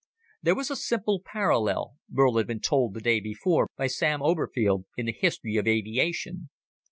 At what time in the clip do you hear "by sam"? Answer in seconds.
3.77-4.21